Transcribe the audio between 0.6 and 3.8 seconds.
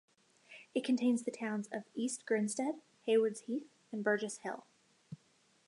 It contains the towns of East Grinstead, Haywards Heath